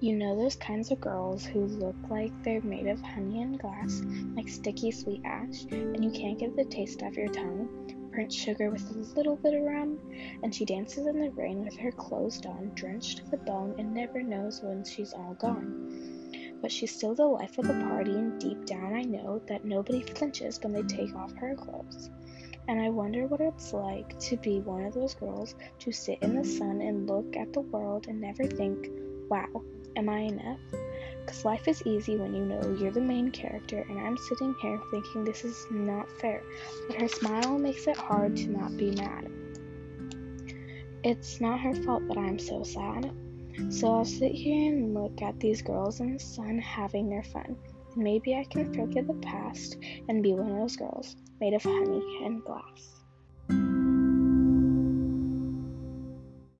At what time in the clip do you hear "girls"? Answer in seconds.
1.00-1.44, 25.14-25.56, 45.62-45.98, 50.76-51.16